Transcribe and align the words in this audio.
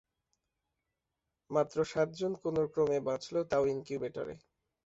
মাত্র 1.49 1.77
সাতজন 1.83 2.31
কোনোক্রমে 2.43 2.97
বাঁচল, 3.07 3.35
তাও 3.51 3.63
ইনকিউবেটরে। 3.67 4.35